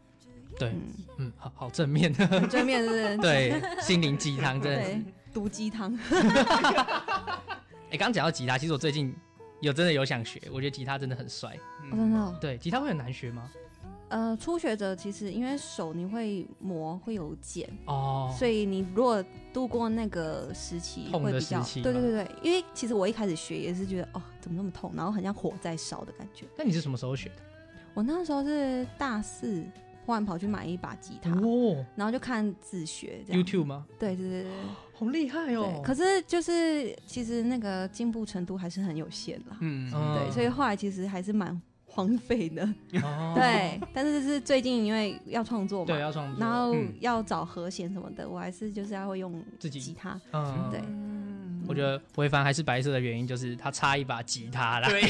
[0.58, 0.82] 对，嗯，
[1.18, 3.18] 嗯，好好正面，很正面是不是？
[3.22, 4.90] 对，心灵鸡汤真的是。
[4.92, 5.98] 对，毒鸡汤。
[7.90, 9.14] 哎，刚刚讲到吉他，其实我最近
[9.62, 11.56] 有真的有想学，我觉得吉他真的很帅。
[11.92, 13.50] 哦真的哦，对，吉他会很难学吗？
[14.10, 26.46] 呃，初学者其实因为手你会磨，会有茧，哦，所以你如果度过那个时期痛的会比较时期对对对对，因为其实我一开始学也是觉得哦怎么那么痛，然后很像火在烧的感觉。
[26.56, 27.36] 那你是什么时候学的？
[27.96, 29.64] 我那时候是大四，
[30.06, 33.42] 忽然跑去买一把吉他，哦然后就看自学这样。
[33.44, 33.86] ，YouTube 吗？
[33.98, 34.52] 对对对对
[34.96, 35.56] 好厉害对。
[35.56, 35.82] 哦！
[35.84, 39.58] 可是就是其实那个进步程度还是很有限啦。
[39.62, 42.64] 嗯嗯对，所以后来其实还是蛮荒废的。
[43.02, 50.20] 哦 对，但是是最近因为要创作嘛，对，要创作，然后嗯要找和弦什么的，我还是就是要会用自己吉他。
[50.32, 50.82] 嗯，对，
[51.68, 55.02] 我觉得维凡还是白色的原因就是他差一把吉他啦，对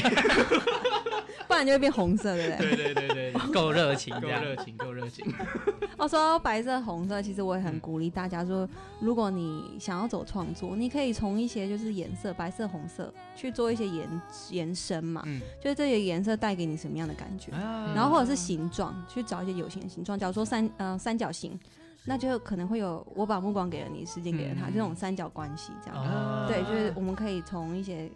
[1.54, 2.76] 不然就会变红色，对不对？
[2.76, 4.42] 对对对对，对 够热情够这样。
[4.44, 5.24] 热情，够热情。
[5.96, 8.68] 哦，说到白色、红色，其实我也很嗯鼓励大家说，
[9.00, 20.18] 如果你想要走创作，你可以从一些就是颜色，白色、红色去做一些延延伸嘛，嗯，就是这些颜色带给你什么样的感觉，啊然后或者是形状，去找一些有形的形状。
[20.18, 21.58] 假如说三呃三角形，
[22.04, 26.04] 那就可能会有我把目光给了你，时间给了他，嗯这种三角关系这样。
[26.04, 28.10] 哦对，就是我们可以从一些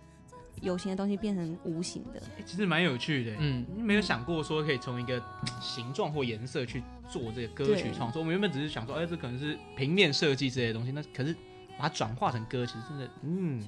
[0.62, 2.20] 有形的东西变成无形的。
[2.20, 3.32] 欸其实蛮有趣的。
[3.38, 5.22] 嗯，没有想过说可以从一个
[5.60, 8.20] 形状或颜色去做这个歌曲对创作。
[8.20, 11.34] 我们原本只是想说，哎、这可能是平面设计之类的东西，那可是
[11.76, 13.62] 把它转化成歌，其实真的，嗯，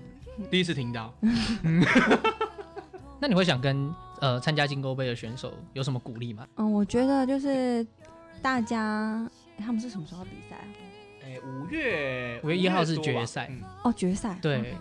[0.50, 1.12] 第一次听到。
[3.20, 6.46] 那你会想跟呃参加金钩杯的选手有什么鼓励吗？
[6.56, 7.86] 嗯，我觉得就是
[8.40, 10.64] 大家、诶他们是什么时候比赛啊？
[11.22, 14.38] 哎、五月五月一号是决赛嗯哦，决赛。
[14.40, 14.74] 对，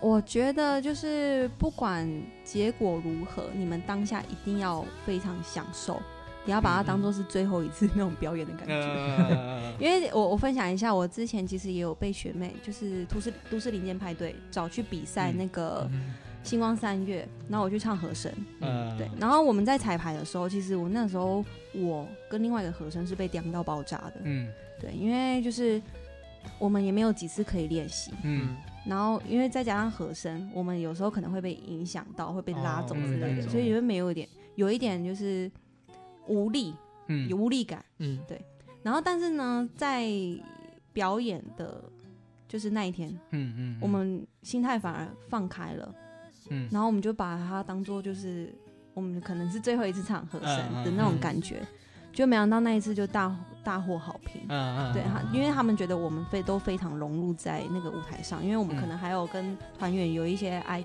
[0.00, 2.08] 我觉得就是不管
[2.44, 6.00] 结果如何，你们当下一定要非常享受，
[6.44, 8.74] 你要把它当做是最后一次 那种表演的感觉。
[8.74, 15.36] 呃， 因为我我分享一下，我之前其实也有被学妹，就是都市都市林间派对找去比赛嗯。
[15.38, 16.14] 那个嗯。
[16.42, 18.30] 星光三月，然后我去唱和声，
[18.60, 18.96] 嗯。
[18.96, 24.48] 对，然后我们在彩排的时候，其实我那时候我跟另外一个和声是被刁到爆炸的，嗯。
[24.80, 25.82] 对，因为就是
[26.60, 28.54] 我们也没有几次可以练习，嗯
[28.86, 35.50] 然后因为再加上和声，我们有时候可能会被影响到，会被拉走哦之类的，嗯所以会没有一点有一点就是
[36.26, 36.74] 无力，
[37.08, 37.84] 嗯有无力感。
[37.98, 38.18] 嗯
[38.82, 40.08] 然后但是呢，在
[40.92, 41.82] 表演的，
[42.48, 45.94] 就是那一天，嗯嗯，我们心态反而放开了，
[46.50, 48.54] 嗯然后我们就把它当做就是
[48.94, 51.60] 我们可能是最后一次唱和声的那种嗯感觉，
[52.16, 54.40] 就没想到那一次就大大获好评。
[54.48, 58.80] 嗯嗯对哈，因为他们觉得我们非都非常融入在那个舞台上，因为我们嗯。
[58.80, 60.82] 可能还有跟团员有一些爱，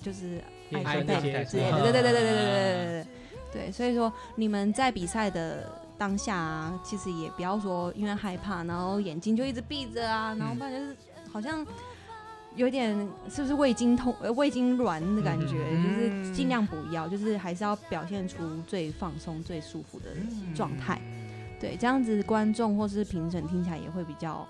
[0.00, 3.06] 就是爱分配爱之类的，嗯对对对对对对对对
[3.52, 10.58] 对所以说你们在比赛的当下啊，其实也不要说因为害怕，然后眼睛就一直闭着啊，然后嗯。
[10.58, 10.96] 不然就是
[11.30, 11.66] 好像
[12.54, 12.94] 有点
[13.30, 18.36] 是不是胃经痛、呃胃经软的感觉，嗯就是尽量不要，就是还是要表现出
[18.66, 20.06] 最放松、最舒服的
[20.54, 21.00] 状态。
[21.58, 24.46] 对，这样子观众或是评审听起来也会比较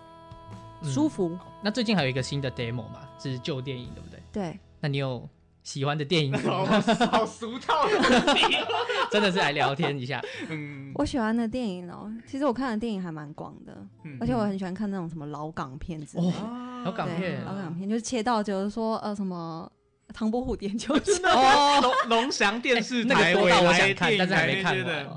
[0.82, 1.38] 舒服。
[1.62, 4.20] 那最近还有一个新的 demo 嘛，是旧电影，对不对？
[4.32, 5.28] 对，那你有
[5.62, 6.80] 喜欢的电影 好吗？
[7.10, 8.56] 好俗套的问题。
[9.10, 10.20] 真的是来聊天一下。
[10.48, 16.30] 嗯，我喜欢的电影哦，其实我看的电影还蛮广的，嗯而且我很喜欢看那种什么老港片之类的。
[16.38, 19.70] 哦，老港，片老港片就是切到就是说呃什么
[20.14, 21.16] 唐伯虎点秋香。
[21.32, 24.74] 哦，龙龙翔电视那个台多到我想看但是还没看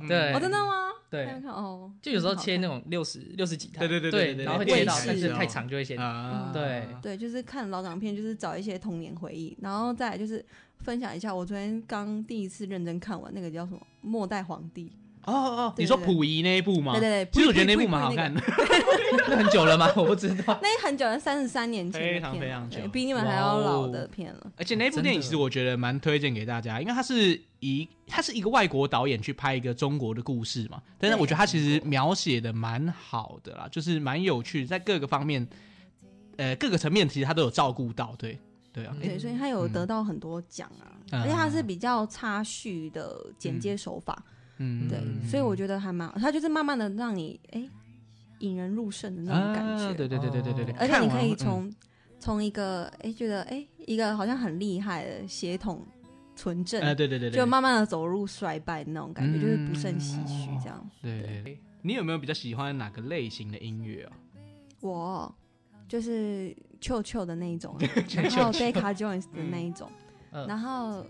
[0.07, 0.84] 对哦，真的吗？
[1.15, 1.25] 对。
[1.25, 6.51] 看哦，就有时候切那种六十六十几台，对对对对对对然后会对切到，但是太长就会先啊。
[6.53, 6.87] 对。
[7.01, 10.43] 对，就是看老港片，就是找一些童年回忆，然后再来就是
[10.79, 14.91] 分享一下，我昨天刚第一次认真看完那个叫什么《末代皇帝
[15.25, 16.77] 哦哦，对对你说溥仪那一部》。
[16.81, 16.93] 吗？
[16.93, 18.41] 对对对，其实我觉得那部部蛮好看的。
[19.27, 19.91] 那 很久了吗？
[19.97, 20.59] 我不知道。
[20.61, 24.51] 那很久了，三十三年前非常非常久比你们还要老的片了。
[24.57, 35.47] 而且那部电影其实我觉得蛮推荐给大家，因为它是一它是一个外国导演去拍一个中国的故事嘛，但是我觉得他其实描写的蛮好的啦，就是蛮有趣，在各个方面，
[36.37, 38.37] 呃，各个层面其实他都有照顾到，对
[38.71, 47.67] 对啊，对，所以他有嗯得到很多奖啊，嗯而且他是比较插叙的剪接手法，嗯对，所以我觉得还蛮，它就是慢慢的让你哎、
[48.39, 51.71] 引人入胜的那种感觉，啊对对对对对对对，而且你可以从
[52.19, 55.85] 从、一个哎、觉得哎、一个好像很厉害的血统
[56.35, 60.89] 纯正，哎对对对对，就慢慢的走入衰败的那种感觉，嗯就是不胜唏嘘这样。
[61.01, 61.59] 对对对。
[61.81, 64.11] 你有没有比较喜欢哪个类型的音乐啊？
[64.81, 65.35] 我
[65.87, 67.79] 就是臭臭的那一种啊，
[68.15, 69.91] 然后 Decca Jones 的那一种，
[70.31, 71.05] 嗯然后呃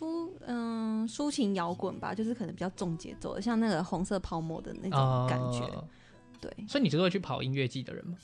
[0.00, 5.60] 抒嗯抒情摇滚吧，就是可能比较重节奏的，像那个红色泡沫的那种感觉。
[5.66, 5.84] 哦
[6.40, 8.16] 对，所以你是会去跑音乐季的人吗？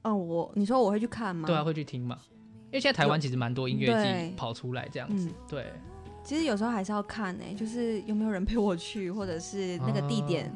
[0.00, 1.46] 哦，我你说我会去看吗？
[1.46, 2.18] 对啊，会去听嘛？
[2.68, 5.66] 因为现在台湾其实蛮多音乐季跑出来这样子嗯，，对，
[6.24, 10.50] 其实有时候还是要看呢、就是有没有人陪我去，或者是那个地点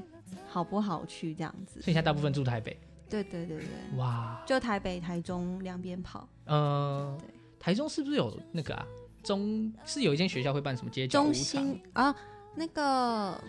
[0.49, 1.93] 好不好去这样子所以。
[1.93, 2.75] 现在大部分住台北，
[3.07, 6.27] 对对对对，哇，就台北、台中两边跑。
[6.47, 8.87] 呃对，台中是不是有那个啊？
[9.23, 11.43] 中是有一间学校会办什么街角舞中场？
[11.43, 12.15] 心啊，
[12.55, 13.41] 那个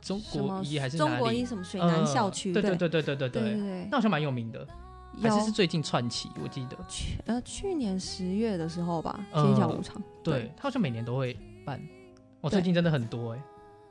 [0.00, 1.44] 中国一还是中国一？
[1.44, 2.50] 什么水南校区？
[2.54, 4.66] 呃对对对对对对对那好像蛮有名的，
[5.20, 6.76] 还有是是最近串起，我记得。
[6.88, 10.02] 去呃去年十月的时候吧，嗯街角舞场。
[10.22, 11.80] 对，他好像每年都会办。
[12.40, 13.42] 我最近真的很多哎，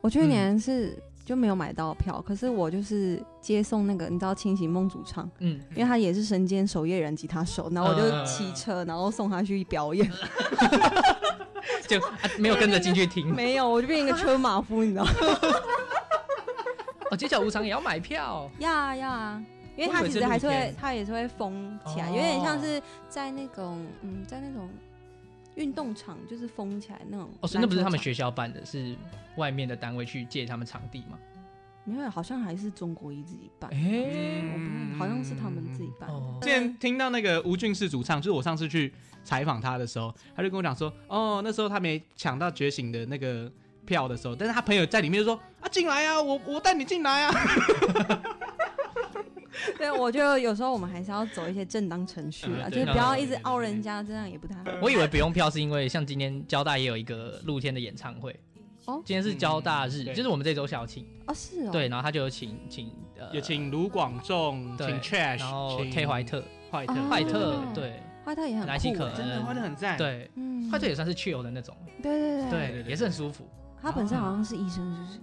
[0.01, 10.09] 我去年是就没有买到票，可是我就是接送那个你知道清醒梦主唱，嗯，因为他也是身兼守夜人吉他手，然后我就嗯骑车，然后送他去表演。
[11.87, 13.27] 就啊没有跟着进去听。
[13.33, 15.11] 没有，我就变一个车马夫，你知道吗？
[17.11, 18.49] 哦，街角无常也要买票。
[18.59, 19.43] 要啊要啊，
[19.75, 24.69] 因为他其实还是会，他也是会封起来，哦有点像是在那种嗯，在那种
[25.55, 27.29] 运动场，就是封起来那种。
[27.41, 28.95] 哦，所以那不是他们学校办的，是
[29.37, 31.17] 外面的单位去借他们场地吗？
[31.83, 33.69] 没有，好像还是中国一自己办。
[33.71, 33.77] 哎，
[34.53, 36.09] 我不太好像是他们自己办。
[36.09, 38.91] 哦之前听到那个吴俊士主唱，就是我上次去
[39.23, 43.51] 采访他的时候，他就跟我讲说，哦，那时候他没抢到觉醒的那个
[43.85, 47.33] 票的时候，但是他朋友在里面就说，啊，进来啊，我我带你进来啊。
[49.77, 54.63] 对，我觉得有时候我们还是要走一些正当程序啊，嗯就是不要一直凹人家，这样也不太好。
[54.81, 58.37] 我以为不用票，是因为像今天交大也有一个露天的演唱会。
[58.85, 61.07] 哦今天是交大日，嗯就是我们这周校庆。
[61.25, 73.47] 哦，是哦，对，然后他就有请请呃有请卢广仲，对请 Trash，然后 K 怀特，怀特，哦怀特哦对怀特也很南希可真的怀特很赞。，对，嗯，怀特也算是 chill 的那种，对对对对，对对也是很舒服。
[73.81, 75.19] 他本身好像是医生，是不是？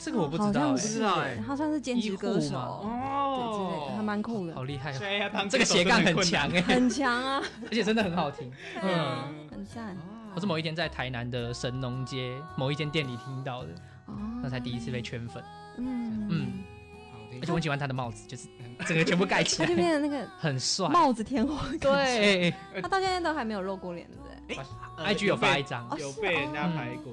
[0.00, 3.28] 这个我不知道哎，好像是知道欸他算是兼职歌手，医护嘛。
[3.28, 4.54] 对之类的，还蛮酷的。
[4.54, 8.50] 好，厉害哦，这个斜杠很强哎，很强啊， 而且真的很好听。
[8.82, 9.96] 嗯，很赞。
[10.34, 13.70] 我是某一天在台南的神农街某一间店里听到的，
[14.06, 15.42] 哦，那才第一次被圈粉，
[15.78, 16.28] 嗯。
[16.28, 16.28] 嗯。
[16.30, 18.48] 嗯，而且我很喜欢他的帽子，就是
[18.86, 20.88] 整个全部盖起他就变来， 成那个 很帅。
[20.88, 22.54] 帽子天王，对。
[22.80, 24.08] 他到现在都还没有露过脸，
[24.46, 25.86] 对不对？，IG 有发一张。
[25.90, 26.72] 哦，有被人家哦。
[26.76, 27.12] 拍过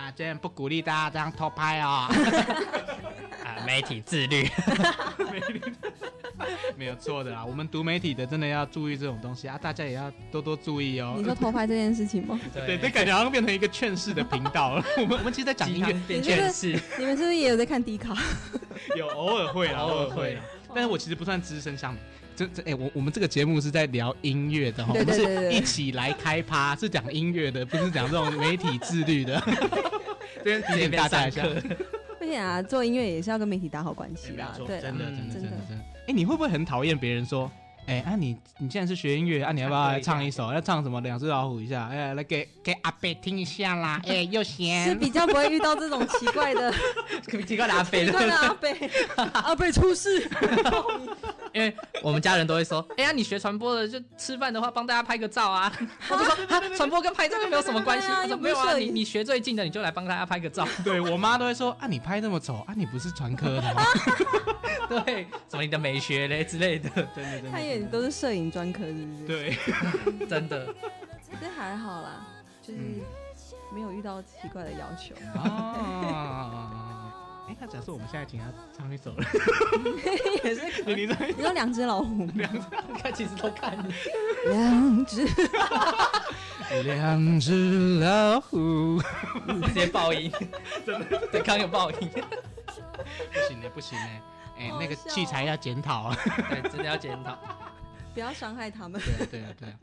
[0.00, 2.08] 啊，今天不鼓励大家这样偷拍啊。
[3.44, 4.48] 啊，媒体自律。
[6.74, 11.24] 没有错的啦，我们读媒体的真的要注意这种东西啊，大家也要多多注意哦你。
[11.24, 12.40] 说偷拍这件事情吗？
[12.54, 14.82] 对，这感觉好像变成一个劝世的频道了。
[14.96, 18.16] 我们我们其实在讲音乐，劝世，你们是不是也有在看迪卡？
[18.96, 20.38] 有偶尔会啦，偶尔会。
[20.74, 22.00] 但是我其实不算资深乡民。
[22.40, 29.38] 这这哎、我我们这个节目是在聊音乐的哈，对对对我们是一起来开趴， 是讲音乐的，不是讲这种媒体自律的。
[30.42, 31.42] 这边提醒大家一下，
[32.18, 35.84] 而且啊，做音乐也是要跟媒体打好关系啦，对，真的真的真的真的。
[36.08, 37.50] 哎、你会不会很讨厌别人说？
[37.86, 40.52] 哎、啊你你既然是学音乐啊，你要不要来唱一首？
[40.52, 41.00] 要唱什么？
[41.00, 44.98] 两只老虎一下，哎、来给给阿贝听一下啦，哎、又是咸。
[44.98, 46.72] 比较不会遇到这种奇怪的
[47.46, 48.90] 奇怪的阿贝奇怪的阿贝，
[49.32, 50.26] 阿贝出事，
[51.52, 55.72] 因为我们家人都会说，哎呀，你学传播的，就吃饭的话帮大家拍个照啊。
[56.08, 58.08] 我就说，啊，传播跟拍照又没有什么关系。
[58.10, 60.66] 我说没有啊，你你学最近的，你就来帮大家拍个照。
[60.84, 63.82] 对我妈都会说啊，你拍那么丑啊，你不是传科的吗？
[65.04, 67.50] 对，什么你的美学嘞之类的，真的真的。
[67.50, 69.58] 他也都是摄影专科，是不是？，对，
[70.28, 70.66] 真的。
[71.40, 72.26] 这还好啦，
[72.60, 73.00] 就是嗯
[73.72, 75.14] 没有遇到奇怪的要求。
[75.40, 76.59] 啊，
[77.50, 78.46] 哎、那假设我们现在请他
[78.76, 79.24] 唱一首了，
[80.44, 82.60] 也是，你说你说两只老虎两只，
[82.96, 83.92] 看，其实都看你。
[84.48, 85.26] 两只，
[86.84, 89.02] 两只老虎，
[89.66, 90.30] 直接爆音，
[90.86, 94.08] 真的，对，刚有爆音，不行呢，不行呢，
[94.56, 96.16] 哎、那个器材要检讨啊。
[96.48, 97.36] 对，真的要检讨。
[98.14, 99.00] 不要伤害他们。
[99.00, 99.74] 对啊，对啊，对啊。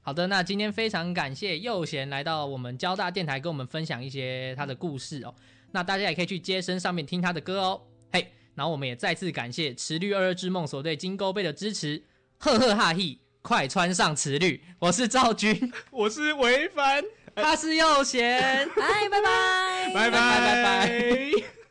[0.00, 5.34] 好的，那今天非常感谢佑贤来到我们交大电台，跟我们分享一些他的故事哦。
[5.74, 7.82] 那大家也可以去街声上面听他的歌哦。
[8.12, 12.00] 嘿，然后我们也再次感谢池绿二二之梦所对金钩杯的支持，
[12.38, 14.62] 呵呵哈嘿，快穿上池绿！
[14.78, 17.02] 我是赵军， 我是韦凡，
[17.34, 18.70] 他是右贤。
[18.70, 21.63] 嗨拜拜拜拜拜拜。